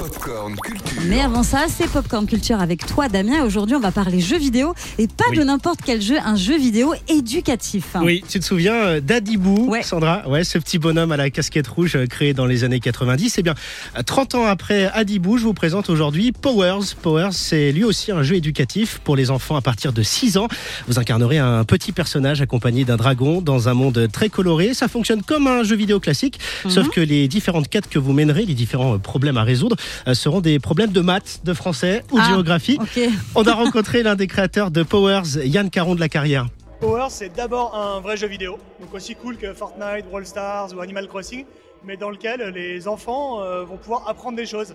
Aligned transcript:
Popcorn 0.00 0.56
Culture. 0.56 1.02
Mais 1.08 1.20
avant 1.20 1.42
ça, 1.42 1.66
c'est 1.68 1.86
Popcorn 1.86 2.26
Culture 2.26 2.58
avec 2.58 2.86
toi, 2.86 3.10
Damien. 3.10 3.44
Aujourd'hui, 3.44 3.76
on 3.76 3.80
va 3.80 3.92
parler 3.92 4.18
jeux 4.20 4.38
vidéo 4.38 4.72
et 4.96 5.06
pas 5.06 5.24
Oui. 5.28 5.36
de 5.36 5.42
n'importe 5.44 5.80
quel 5.84 6.00
jeu, 6.00 6.16
un 6.24 6.36
jeu 6.36 6.56
vidéo 6.56 6.94
éducatif. 7.08 7.96
Oui, 8.00 8.24
tu 8.26 8.40
te 8.40 8.44
souviens 8.46 8.72
euh, 8.76 9.00
d'Adibou, 9.02 9.68
Ouais. 9.68 9.82
Sandra? 9.82 10.26
Ouais, 10.26 10.42
ce 10.42 10.56
petit 10.56 10.78
bonhomme 10.78 11.12
à 11.12 11.18
la 11.18 11.28
casquette 11.28 11.68
rouge 11.68 11.96
euh, 11.96 12.06
créé 12.06 12.32
dans 12.32 12.46
les 12.46 12.64
années 12.64 12.80
90. 12.80 13.34
Eh 13.36 13.42
bien, 13.42 13.54
euh, 13.98 14.02
30 14.02 14.36
ans 14.36 14.46
après 14.46 14.86
Adibou, 14.94 15.36
je 15.36 15.44
vous 15.44 15.52
présente 15.52 15.90
aujourd'hui 15.90 16.32
Powers. 16.32 16.94
Powers, 17.02 17.32
c'est 17.34 17.70
lui 17.70 17.84
aussi 17.84 18.10
un 18.10 18.22
jeu 18.22 18.36
éducatif 18.36 19.00
pour 19.04 19.16
les 19.16 19.30
enfants 19.30 19.56
à 19.56 19.60
partir 19.60 19.92
de 19.92 20.02
6 20.02 20.38
ans. 20.38 20.48
Vous 20.88 20.98
incarnerez 20.98 21.36
un 21.36 21.64
petit 21.64 21.92
personnage 21.92 22.40
accompagné 22.40 22.86
d'un 22.86 22.96
dragon 22.96 23.42
dans 23.42 23.68
un 23.68 23.74
monde 23.74 24.08
très 24.10 24.30
coloré. 24.30 24.72
Ça 24.72 24.88
fonctionne 24.88 25.20
comme 25.22 25.46
un 25.46 25.62
jeu 25.62 25.76
vidéo 25.76 26.00
classique, 26.00 26.38
Mhm. 26.64 26.70
sauf 26.70 26.88
que 26.88 27.02
les 27.02 27.28
différentes 27.28 27.68
quêtes 27.68 27.88
que 27.90 27.98
vous 27.98 28.14
mènerez, 28.14 28.46
les 28.46 28.54
différents 28.54 28.94
euh, 28.94 28.98
problèmes 28.98 29.36
à 29.36 29.42
résoudre, 29.42 29.76
euh, 29.80 29.89
seront 30.14 30.40
des 30.40 30.58
problèmes 30.58 30.92
de 30.92 31.00
maths, 31.00 31.40
de 31.44 31.54
français 31.54 32.04
ou 32.10 32.16
de 32.16 32.22
Ah. 32.24 32.28
géographie. 32.30 32.78
On 33.34 33.42
a 33.44 33.52
rencontré 33.54 34.02
l'un 34.02 34.14
des 34.14 34.26
créateurs 34.26 34.70
de 34.70 34.82
Powers, 34.82 35.36
Yann 35.44 35.70
Caron 35.70 35.94
de 35.94 36.00
la 36.00 36.08
Carrière. 36.08 36.46
Power, 36.80 37.06
c'est 37.10 37.28
d'abord 37.34 37.74
un 37.76 38.00
vrai 38.00 38.16
jeu 38.16 38.26
vidéo, 38.26 38.58
donc 38.80 38.94
aussi 38.94 39.14
cool 39.14 39.36
que 39.36 39.52
Fortnite, 39.52 40.06
Brawl 40.08 40.24
Stars 40.24 40.74
ou 40.74 40.80
Animal 40.80 41.06
Crossing, 41.08 41.44
mais 41.84 41.96
dans 41.98 42.08
lequel 42.10 42.40
les 42.54 42.88
enfants 42.88 43.42
euh, 43.42 43.64
vont 43.64 43.76
pouvoir 43.76 44.08
apprendre 44.08 44.36
des 44.36 44.46
choses. 44.46 44.74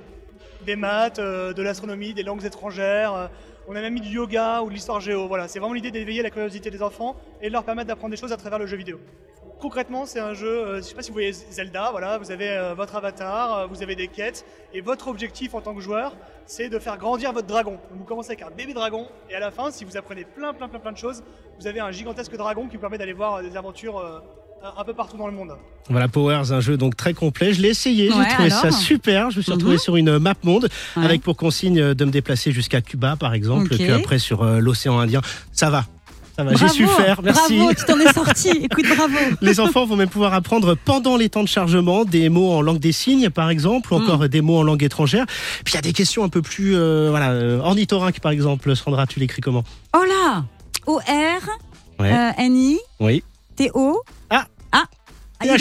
Des 0.67 0.75
maths, 0.75 1.17
euh, 1.19 1.51
de 1.53 1.61
l'astronomie, 1.63 2.13
des 2.13 2.21
langues 2.23 2.45
étrangères. 2.45 3.13
euh, 3.13 3.27
on 3.67 3.75
a 3.75 3.81
même 3.81 3.95
mis 3.95 4.01
du 4.01 4.09
yoga 4.09 4.61
ou 4.61 4.69
de 4.69 4.73
l'histoire 4.75 4.99
géo. 4.99 5.27
Voilà, 5.27 5.47
c'est 5.47 5.57
vraiment 5.57 5.73
l'idée 5.73 5.89
d'éveiller 5.89 6.21
la 6.21 6.29
curiosité 6.29 6.69
des 6.69 6.83
enfants 6.83 7.15
et 7.41 7.47
de 7.47 7.51
leur 7.53 7.63
permettre 7.63 7.87
d'apprendre 7.87 8.11
des 8.11 8.19
choses 8.21 8.31
à 8.31 8.37
travers 8.37 8.59
le 8.59 8.67
jeu 8.67 8.77
vidéo. 8.77 8.99
Concrètement, 9.59 10.05
c'est 10.05 10.19
un 10.19 10.33
jeu, 10.33 10.47
euh, 10.47 10.75
je 10.77 10.81
sais 10.81 10.95
pas 10.95 11.01
si 11.01 11.09
vous 11.09 11.13
voyez 11.15 11.31
Zelda, 11.31 11.89
voilà, 11.91 12.17
vous 12.17 12.29
avez 12.29 12.49
euh, 12.49 12.73
votre 12.75 12.95
avatar, 12.95 13.53
euh, 13.59 13.65
vous 13.67 13.81
avez 13.81 13.95
des 13.95 14.07
quêtes, 14.09 14.45
et 14.73 14.81
votre 14.81 15.07
objectif 15.07 15.53
en 15.55 15.61
tant 15.61 15.73
que 15.73 15.81
joueur, 15.81 16.15
c'est 16.45 16.67
de 16.69 16.77
faire 16.77 16.97
grandir 16.97 17.31
votre 17.31 17.47
dragon. 17.47 17.71
Donc, 17.71 17.97
vous 17.99 18.03
commencez 18.03 18.31
avec 18.31 18.41
un 18.41 18.51
bébé 18.55 18.73
dragon, 18.73 19.07
et 19.29 19.35
à 19.35 19.39
la 19.39 19.51
fin, 19.51 19.71
si 19.71 19.85
vous 19.85 19.95
apprenez 19.97 20.25
plein, 20.25 20.53
plein, 20.53 20.67
plein, 20.67 20.79
plein 20.79 20.91
de 20.91 20.97
choses, 20.97 21.23
vous 21.59 21.67
avez 21.67 21.79
un 21.79 21.89
gigantesque 21.91 22.35
dragon 22.35 22.67
qui 22.67 22.75
vous 22.75 22.81
permet 22.81 22.97
d'aller 22.97 23.13
voir 23.13 23.35
euh, 23.35 23.41
des 23.43 23.55
aventures 23.55 23.97
euh, 23.97 24.19
un- 24.77 24.83
peu 24.83 24.93
partout 24.93 25.15
dans 25.17 25.27
le 25.27 25.33
monde. 25.33 25.55
Voilà, 25.89 26.07
Powers, 26.09 26.51
un 26.51 26.59
jeu 26.59 26.75
donc 26.75 26.97
très 26.97 27.13
complet. 27.13 27.53
Je 27.53 27.61
l'ai 27.61 27.69
essayé, 27.69 28.09
Ouais, 28.09 28.15
j'ai 28.23 28.29
trouvé 28.33 28.51
alors 28.51 28.61
ça 28.61 28.71
super. 28.71 29.31
Je 29.31 29.37
me 29.37 29.41
suis 29.41 29.51
retrouvé 29.53 29.73
Mhm. 29.75 29.79
sur 29.79 29.95
une 29.95 30.17
map 30.19 30.33
monde 30.43 30.67
Ouais. 30.97 31.05
avec 31.05 31.21
pour 31.21 31.37
consigne 31.37 31.93
de 31.93 32.05
me 32.05 32.11
déplacer 32.11 32.51
jusqu'à 32.51 32.81
Cuba, 32.81 33.15
par 33.15 33.33
exemple, 33.33 33.69
puis 33.69 33.89
après 33.91 34.19
sur 34.19 34.43
l'océan 34.43 34.99
Indien. 34.99 35.21
Ça 35.53 35.69
va, 35.69 35.85
ça 36.35 36.43
va, 36.43 36.53
j'ai 36.55 36.67
su 36.69 36.85
faire. 36.87 37.21
Merci. 37.23 37.57
Bravo, 37.57 37.73
tu 37.73 37.85
t'en 37.85 37.99
es 37.99 38.11
sorti. 38.13 38.49
Écoute, 38.63 38.85
bravo. 38.95 39.13
Les 39.41 39.59
enfants 39.59 39.85
vont 39.85 39.95
même 39.95 40.09
pouvoir 40.09 40.33
apprendre 40.33 40.75
pendant 40.75 41.15
les 41.17 41.29
temps 41.29 41.43
de 41.43 41.47
chargement 41.47 42.03
des 42.05 42.29
mots 42.29 42.51
en 42.51 42.61
langue 42.61 42.79
des 42.79 42.91
signes, 42.91 43.29
par 43.29 43.49
exemple, 43.49 43.93
ou 43.93 43.97
encore 43.97 44.27
des 44.27 44.41
mots 44.41 44.57
en 44.57 44.63
langue 44.63 44.83
étrangère. 44.83 45.25
Puis 45.63 45.73
il 45.73 45.75
y 45.75 45.79
a 45.79 45.81
des 45.81 45.93
questions 45.93 46.23
un 46.23 46.29
peu 46.29 46.41
plus, 46.41 46.75
euh, 46.75 47.07
voilà, 47.09 47.31
euh, 47.31 47.59
ornithorynques, 47.59 48.19
par 48.19 48.31
exemple. 48.31 48.75
Sandra, 48.75 49.07
tu 49.07 49.19
l'écris 49.19 49.41
comment? 49.41 49.63
Oh 49.95 50.03
là 50.03 50.43
O-R, 50.87 51.01
Ouais. 51.99 52.11
euh, 52.11 52.31
N-I, 52.37 52.77
Oui. 52.99 53.23
T-O. 53.55 54.01
Ah. 54.29 54.45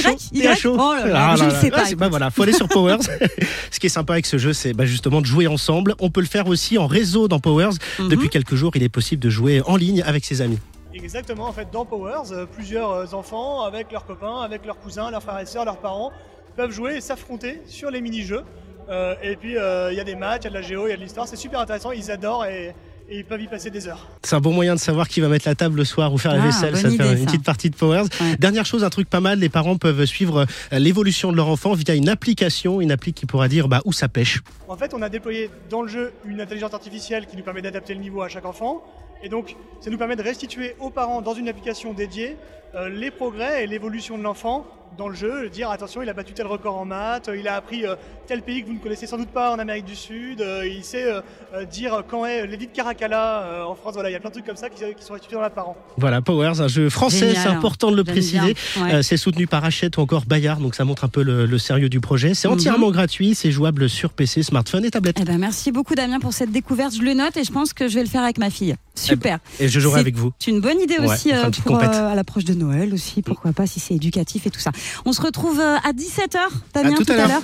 Ah. 0.04 0.08
Ah, 0.08 0.12
Y, 0.32 0.38
y 0.38 0.62
THO. 0.62 0.76
Oh 0.78 0.94
là 0.94 1.06
là, 1.06 1.28
Ah 1.30 1.36
je 1.36 1.44
ne 1.44 1.50
sais 1.50 1.70
pas. 1.70 1.84
bah 1.96 2.08
voilà, 2.08 2.30
faut 2.30 2.42
aller 2.42 2.52
sur 2.52 2.68
Powers. 2.68 2.98
Ce 3.70 3.78
qui 3.80 3.86
est 3.86 3.90
sympa 3.90 4.14
avec 4.14 4.26
ce 4.26 4.38
jeu, 4.38 4.52
c'est 4.52 4.72
bah, 4.72 4.86
justement 4.86 5.20
de 5.20 5.26
jouer 5.26 5.46
ensemble. 5.46 5.94
On 6.00 6.10
peut 6.10 6.20
le 6.20 6.26
faire 6.26 6.46
aussi 6.46 6.78
en 6.78 6.86
réseau 6.86 7.28
dans 7.28 7.40
Powers. 7.40 7.72
Mhm. 7.98 8.08
Depuis 8.08 8.28
quelques 8.28 8.54
jours, 8.54 8.72
il 8.74 8.82
est 8.82 8.88
possible 8.88 9.22
de 9.22 9.30
jouer 9.30 9.62
en 9.66 9.76
ligne 9.76 10.02
avec 10.02 10.24
ses 10.24 10.40
amis. 10.42 10.58
Exactement, 10.92 11.46
en 11.48 11.52
fait, 11.52 11.68
dans 11.72 11.84
Powers, 11.84 12.32
euh, 12.32 12.46
plusieurs 12.46 12.90
euh, 12.92 13.06
enfants, 13.14 13.62
avec 13.62 13.90
leurs 13.90 14.06
copains, 14.06 14.42
avec 14.42 14.64
leurs 14.64 14.78
cousins, 14.78 15.10
leurs 15.10 15.22
frères 15.22 15.40
et 15.40 15.46
sœurs, 15.46 15.64
leurs 15.64 15.78
parents, 15.78 16.12
peuvent 16.56 16.70
jouer 16.70 16.96
et 16.96 17.00
s'affronter 17.00 17.60
sur 17.66 17.90
les 17.90 18.00
mini-jeux. 18.00 18.44
Euh, 18.88 19.14
et 19.22 19.34
puis, 19.36 19.56
euh, 19.56 19.90
il 19.92 19.96
y 19.96 20.00
a 20.00 20.04
des 20.04 20.14
matchs, 20.14 20.42
il 20.42 20.44
y 20.44 20.46
a 20.48 20.50
de 20.50 20.54
la 20.54 20.62
géo, 20.62 20.86
il 20.86 20.90
y 20.90 20.92
a 20.92 20.96
de 20.96 21.02
l'histoire, 21.02 21.26
c'est 21.26 21.36
super 21.36 21.58
intéressant, 21.58 21.90
ils 21.90 22.10
adorent 22.10 22.44
et, 22.44 22.74
et 23.08 23.18
ils 23.18 23.24
peuvent 23.24 23.40
y 23.42 23.46
passer 23.46 23.70
des 23.70 23.86
heures. 23.86 24.08
C'est 24.22 24.34
un 24.34 24.40
bon 24.40 24.52
moyen 24.52 24.74
de 24.74 24.80
savoir 24.80 25.08
qui 25.08 25.20
va 25.20 25.28
mettre 25.28 25.46
la 25.48 25.54
table 25.54 25.76
le 25.76 25.84
soir 25.84 26.12
ou 26.12 26.18
faire 26.18 26.32
la 26.34 26.42
Ah, 26.42 26.46
vaisselle. 26.46 26.76
Ça 26.76 26.88
fait 26.90 27.12
une 27.12 27.18
ça. 27.18 27.24
petite 27.26 27.42
partie 27.44 27.70
de 27.70 27.76
Powers. 27.76 28.04
Ouais. 28.20 28.36
Dernière 28.38 28.64
chose, 28.64 28.82
un 28.84 28.90
truc 28.90 29.08
pas 29.10 29.20
mal, 29.20 29.38
les 29.38 29.48
parents 29.48 29.76
peuvent 29.76 30.04
suivre 30.06 30.46
euh, 30.72 30.78
l'évolution 30.78 31.30
de 31.30 31.36
leur 31.36 31.48
enfant 31.48 31.74
via 31.74 31.94
une 31.94 32.08
application, 32.08 32.80
une 32.80 32.90
appli 32.92 33.12
qui 33.12 33.26
pourra 33.26 33.48
dire 33.48 33.68
bah, 33.68 33.80
où 33.84 33.92
ça 33.92 34.08
pêche. 34.08 34.40
En 34.68 34.76
fait, 34.76 34.94
on 34.94 35.02
a 35.02 35.08
déployé 35.08 35.50
dans 35.70 35.82
le 35.82 35.88
jeu 35.88 36.12
une 36.24 36.40
intelligence 36.40 36.72
artificielle 36.74 37.26
qui 37.26 37.36
nous 37.36 37.42
permet 37.44 37.62
d'adapter 37.62 37.94
le 37.94 38.00
niveau 38.00 38.22
à 38.22 38.28
chaque 38.28 38.46
enfant. 38.46 38.82
Et 39.22 39.28
donc, 39.28 39.56
ça 39.80 39.90
nous 39.90 39.98
permet 39.98 40.16
de 40.16 40.22
restituer 40.22 40.74
aux 40.80 40.90
parents 40.90 41.22
dans 41.22 41.34
une 41.34 41.48
application 41.48 41.92
dédiée 41.94 42.36
euh, 42.74 42.88
les 42.88 43.10
progrès 43.10 43.64
et 43.64 43.66
l'évolution 43.66 44.18
de 44.18 44.22
l'enfant 44.22 44.66
dans 44.96 45.08
le 45.08 45.14
jeu. 45.14 45.48
Dire 45.50 45.70
attention, 45.70 46.02
il 46.02 46.08
a 46.08 46.12
battu 46.12 46.32
tel 46.32 46.46
record 46.46 46.76
en 46.76 46.84
maths, 46.84 47.30
il 47.36 47.46
a 47.48 47.56
appris 47.56 47.86
euh, 47.86 47.94
tel 48.26 48.42
pays 48.42 48.62
que 48.62 48.68
vous 48.68 48.74
ne 48.74 48.78
connaissez 48.78 49.06
sans 49.06 49.18
doute 49.18 49.28
pas 49.28 49.52
en 49.52 49.58
Amérique 49.58 49.84
du 49.84 49.96
Sud, 49.96 50.40
euh, 50.40 50.66
il 50.66 50.82
sait 50.84 51.04
euh, 51.06 51.64
dire 51.64 52.02
quand 52.08 52.24
est 52.26 52.46
l'édit 52.46 52.66
de 52.66 52.72
Caracalla 52.72 53.42
euh, 53.42 53.62
en 53.64 53.74
France. 53.74 53.94
Voilà, 53.94 54.10
il 54.10 54.12
y 54.12 54.16
a 54.16 54.20
plein 54.20 54.30
de 54.30 54.34
trucs 54.34 54.46
comme 54.46 54.56
ça 54.56 54.68
qui, 54.70 54.82
qui 54.96 55.04
sont 55.04 55.12
restitués 55.14 55.36
dans 55.36 55.42
la 55.42 55.50
parent. 55.50 55.76
Voilà, 55.98 56.22
Powers, 56.22 56.60
un 56.60 56.68
jeu 56.68 56.88
français, 56.90 57.34
c'est 57.34 57.48
important 57.48 57.90
de 57.90 57.96
le 57.96 58.04
préciser. 58.04 58.54
Ouais. 58.80 58.94
Euh, 58.94 59.02
c'est 59.02 59.16
soutenu 59.16 59.46
par 59.46 59.64
Hachette 59.64 59.96
ou 59.96 60.00
encore 60.00 60.24
Bayard, 60.26 60.60
donc 60.60 60.74
ça 60.74 60.84
montre 60.84 61.04
un 61.04 61.08
peu 61.08 61.22
le, 61.22 61.46
le 61.46 61.58
sérieux 61.58 61.88
du 61.88 62.00
projet. 62.00 62.34
C'est 62.34 62.48
Mhm. 62.48 62.54
entièrement 62.54 62.90
gratuit, 62.90 63.34
c'est 63.34 63.50
jouable 63.50 63.88
sur 63.88 64.10
PC, 64.10 64.42
smartphone 64.42 64.84
et 64.84 64.90
tablette. 64.90 65.16
Eh 65.20 65.24
ben, 65.24 65.38
merci 65.38 65.72
beaucoup 65.72 65.94
Damien 65.94 66.20
pour 66.20 66.32
cette 66.32 66.50
découverte. 66.52 66.94
Je 66.94 67.02
le 67.02 67.14
note 67.14 67.36
et 67.36 67.44
je 67.44 67.52
pense 67.52 67.72
que 67.72 67.88
je 67.88 67.94
vais 67.96 68.02
le 68.02 68.08
faire 68.08 68.22
avec 68.22 68.38
ma 68.38 68.50
fille. 68.50 68.74
Super. 68.94 69.38
Et 69.58 69.68
je 69.68 69.80
jouerai 69.80 70.00
avec 70.00 70.14
vous. 70.16 70.32
C'est 70.38 70.50
une 70.52 70.60
bonne 70.60 70.80
idée 70.80 70.98
Ouais, 70.98 71.06
aussi 71.12 71.32
euh, 71.32 71.50
pour, 71.64 71.76
euh, 71.82 71.82
à 72.12 72.14
l'approche 72.14 72.44
de 72.44 72.54
Noël 72.54 72.94
aussi. 72.94 73.22
Pourquoi 73.22 73.52
pas 73.52 73.66
si 73.66 73.80
c'est 73.80 73.94
éducatif 73.94 74.46
et 74.46 74.50
tout 74.50 74.60
ça. 74.60 74.70
On 75.04 75.12
se 75.12 75.20
retrouve 75.20 75.60
euh, 75.60 75.76
à 75.76 75.92
17h, 75.92 76.38
Damien, 76.72 76.94
tout 76.94 77.12
à 77.12 77.16
l'heure. 77.16 77.42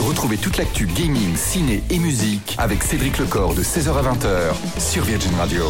Retrouvez 0.00 0.38
toute 0.38 0.56
l'actu 0.56 0.86
gaming, 0.86 1.36
ciné 1.36 1.82
et 1.90 1.98
musique 1.98 2.56
avec 2.58 2.82
Cédric 2.82 3.18
Lecor 3.18 3.54
de 3.54 3.62
16h 3.62 3.90
à 3.90 4.02
20h 4.02 4.80
sur 4.80 5.04
Virgin 5.04 5.34
Radio. 5.38 5.64